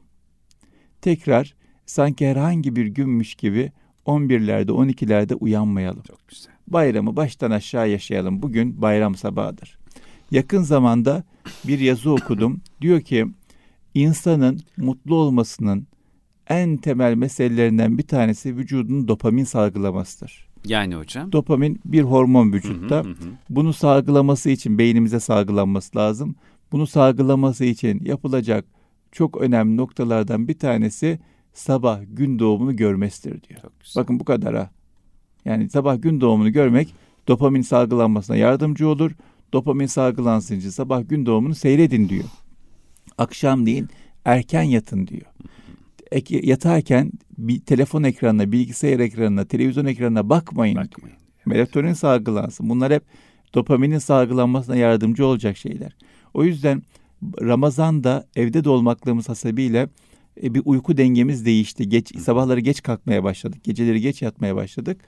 [1.00, 1.54] Tekrar
[1.86, 3.72] sanki herhangi bir günmüş gibi
[4.06, 6.02] 11'lerde 12'lerde uyanmayalım.
[6.02, 6.52] Çok güzel.
[6.68, 8.42] Bayramı baştan aşağı yaşayalım.
[8.42, 9.78] Bugün bayram sabahıdır.
[10.30, 11.24] Yakın zamanda
[11.64, 12.60] bir yazı okudum.
[12.80, 13.26] Diyor ki
[13.96, 15.86] insanın mutlu olmasının
[16.48, 20.48] en temel meselelerinden bir tanesi vücudun dopamin salgılamasıdır.
[20.64, 21.32] Yani hocam?
[21.32, 22.96] Dopamin bir hormon vücutta.
[22.96, 23.28] Hı hı hı.
[23.50, 26.34] Bunu salgılaması için beynimize salgılanması lazım.
[26.72, 28.64] Bunu salgılaması için yapılacak
[29.12, 31.18] çok önemli noktalardan bir tanesi
[31.52, 33.60] sabah gün doğumunu görmesidir diyor.
[33.96, 34.70] Bakın bu kadar ha.
[35.44, 36.94] Yani sabah gün doğumunu görmek
[37.28, 39.10] dopamin salgılanmasına yardımcı olur.
[39.52, 42.24] Dopamin salgılansın için sabah gün doğumunu seyredin diyor.
[43.18, 43.86] Akşam değil
[44.24, 45.26] erken yatın diyor
[46.30, 50.76] yatarken bir telefon ekranına, bilgisayar ekranına, televizyon ekranına bakmayın.
[50.76, 51.16] bakmayın.
[51.46, 52.68] Melatonin salgılansın.
[52.68, 53.02] Bunlar hep
[53.54, 55.96] dopaminin salgılanmasına yardımcı olacak şeyler.
[56.34, 56.82] O yüzden
[57.40, 59.88] Ramazan'da evde de olmaklığımız hasebiyle
[60.42, 61.88] e, bir uyku dengemiz değişti.
[61.88, 63.64] Geç sabahları geç kalkmaya başladık.
[63.64, 65.00] Geceleri geç yatmaya başladık.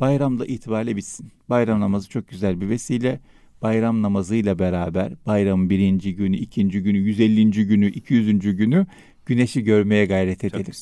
[0.00, 1.32] Bayramda itibariyle bitsin.
[1.50, 3.20] Bayram namazı çok güzel bir vesile.
[3.62, 7.66] Bayram namazıyla beraber bayramın birinci günü, ikinci günü, 150.
[7.66, 8.56] günü, 200.
[8.56, 8.86] günü
[9.26, 10.72] güneşi görmeye gayret edelim.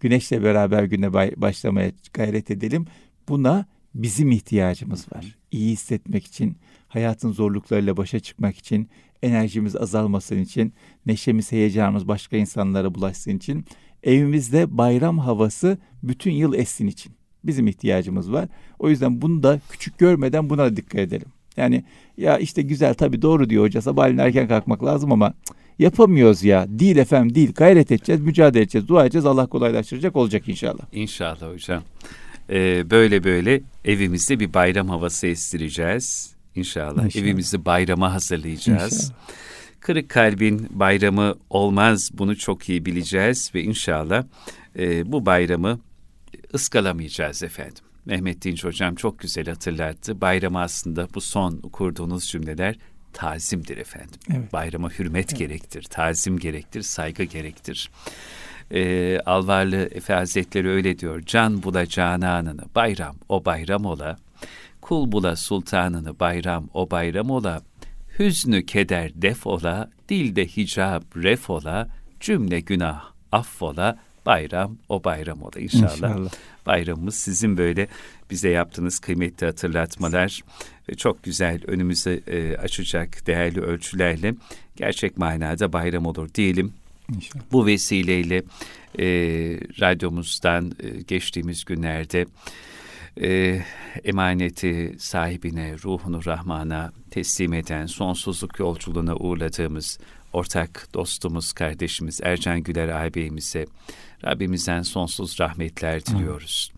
[0.00, 2.86] Güneşle beraber güne başlamaya gayret edelim.
[3.28, 5.36] Buna bizim ihtiyacımız var.
[5.50, 6.56] İyi hissetmek için,
[6.88, 8.88] hayatın zorluklarıyla başa çıkmak için,
[9.22, 10.72] enerjimiz azalmasın için,
[11.06, 13.64] neşemiz, heyecanımız başka insanlara bulaşsın için,
[14.02, 17.12] evimizde bayram havası bütün yıl essin için.
[17.44, 18.48] Bizim ihtiyacımız var.
[18.78, 21.28] O yüzden bunu da küçük görmeden buna da dikkat edelim.
[21.60, 21.84] Yani
[22.16, 25.34] ya işte güzel tabii doğru diyor hoca sabahleyin erken kalkmak lazım ama
[25.80, 26.66] Yapamıyoruz ya.
[26.68, 27.52] Değil efendim değil.
[27.52, 29.26] Gayret edeceğiz, mücadele edeceğiz, dua edeceğiz.
[29.26, 30.82] Allah kolaylaştıracak olacak inşallah.
[30.92, 31.82] İnşallah hocam.
[32.50, 36.34] Ee, böyle böyle evimizde bir bayram havası estireceğiz.
[36.56, 37.24] İnşallah, İnşallah.
[37.24, 38.92] evimizi bayrama hazırlayacağız.
[38.92, 39.20] İnşallah.
[39.80, 42.10] Kırık kalbin bayramı olmaz.
[42.12, 44.24] Bunu çok iyi bileceğiz ve inşallah
[44.78, 45.80] e, bu bayramı
[46.54, 47.84] ıskalamayacağız efendim.
[48.04, 50.20] Mehmet Dinç hocam çok güzel hatırlattı.
[50.20, 52.76] Bayram aslında bu son kurduğunuz cümleler
[53.12, 54.20] tazimdir efendim.
[54.36, 54.52] Evet.
[54.52, 55.38] Bayrama hürmet evet.
[55.38, 57.90] gerektir, tazim gerektir, saygı gerektir.
[58.72, 61.22] Ee, Alvarlı Efe Hazretleri öyle diyor.
[61.26, 64.16] Can bula cananını, bayram o bayram ola.
[64.80, 67.62] Kul bula sultanını, bayram o bayram ola.
[68.18, 71.88] Hüznü keder def ola, dilde hicab ref ola,
[72.20, 75.94] cümle günah affola, bayram o bayram ola inşallah.
[75.94, 76.30] inşallah.
[76.70, 77.88] Bayramımız sizin böyle
[78.30, 80.40] bize yaptığınız kıymetli hatırlatmalar
[80.88, 84.34] ve çok güzel önümüzü e, açacak değerli ölçülerle
[84.76, 86.72] gerçek manada bayram olur diyelim.
[87.14, 87.44] İnşallah.
[87.52, 88.42] Bu vesileyle
[88.98, 89.06] e,
[89.80, 92.26] radyomuzdan e, geçtiğimiz günlerde
[93.22, 93.60] e,
[94.04, 99.98] emaneti sahibine, ruhunu Rahman'a teslim eden, sonsuzluk yolculuğuna uğurladığımız
[100.32, 103.66] ortak dostumuz, kardeşimiz Ercan Güler ağabeyimize
[104.24, 106.72] Rabbimizden sonsuz rahmetler diliyoruz.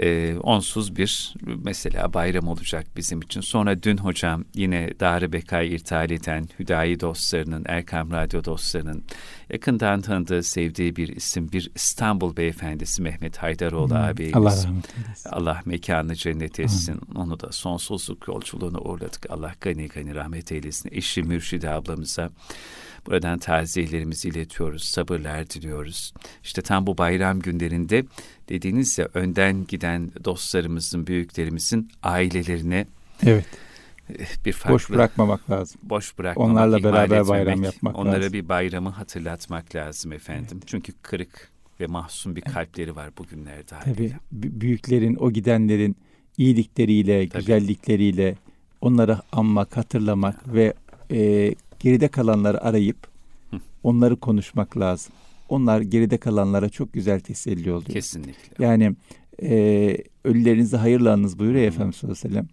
[0.00, 3.40] E, onsuz bir mesela bayram olacak bizim için.
[3.40, 9.04] Sonra dün hocam yine Darı Bekay irtihal eden Hüdayi dostlarının, Erkam Radyo dostlarının
[9.52, 13.96] yakından tanıdığı, sevdiği bir isim, bir İstanbul beyefendisi Mehmet Haydaroğlu hmm.
[13.96, 14.36] ağabeyimiz.
[14.36, 15.30] Allah rahmet eylesin.
[15.30, 16.94] Allah mekanını cennet etsin.
[16.94, 17.16] Hmm.
[17.22, 19.30] Onu da sonsuzluk yolculuğunu uğurladık.
[19.30, 20.90] Allah gani gani rahmet eylesin.
[20.92, 22.30] Eşi Mürşide ablamıza
[23.06, 26.12] Buradan taziyelerimizi iletiyoruz, sabırlar diliyoruz.
[26.42, 28.04] İşte tam bu bayram günlerinde
[28.48, 32.86] dediğiniz ya önden giden dostlarımızın, büyüklerimizin ailelerine
[33.26, 33.46] evet.
[34.18, 35.80] Eh, bir farklı, boş bırakmamak lazım.
[35.82, 38.32] Boş bırakmamak, onlarla beraber bayram yapmak onlara lazım.
[38.32, 40.46] bir bayramı hatırlatmak lazım efendim.
[40.52, 40.62] Evet.
[40.66, 41.50] Çünkü kırık
[41.80, 43.74] ve mahzun bir kalpleri var bugünlerde.
[43.84, 45.96] Tabii büyüklerin, o gidenlerin
[46.38, 47.40] iyilikleriyle, Tabii.
[47.40, 48.36] güzellikleriyle
[48.80, 50.74] onları anmak, hatırlamak ve
[51.10, 52.96] e, geride kalanları arayıp
[53.82, 55.12] onları konuşmak lazım.
[55.52, 57.90] Onlar geride kalanlara çok güzel teselli oluyor.
[57.90, 58.64] Kesinlikle.
[58.64, 58.94] Yani
[59.42, 62.48] e, ölülerinizi hayırla anınız buyuruyor Efendimiz sallallahu aleyhi ve sellem.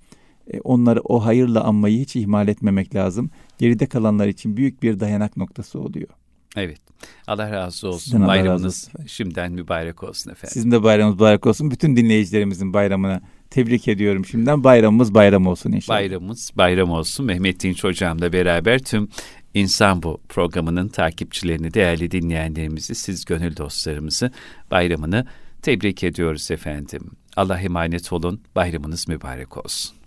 [0.54, 3.30] E, onları o hayırla anmayı hiç ihmal etmemek lazım.
[3.58, 6.10] Geride kalanlar için büyük bir dayanak noktası oluyor.
[6.56, 6.82] Evet.
[7.28, 8.00] Allah razı olsun.
[8.00, 9.08] Sizden Bayramınız razı olsun.
[9.08, 10.54] şimdiden mübarek olsun efendim.
[10.54, 11.72] Sizin de bayramınız mübarek olsun.
[11.72, 14.64] Bütün dinleyicilerimizin bayramına tebrik ediyorum şimdiden.
[14.64, 16.00] Bayramımız bayram olsun inşallah.
[16.00, 17.26] Bayramımız bayram olsun.
[17.26, 19.10] Mehmet Dinç hocamla beraber tüm
[19.54, 24.32] İnsan Bu programının takipçilerini, değerli dinleyenlerimizi, siz gönül dostlarımızı
[24.72, 25.26] bayramını
[25.62, 27.12] tebrik ediyoruz efendim.
[27.36, 28.42] Allah emanet olun.
[28.56, 29.99] Bayramınız mübarek olsun.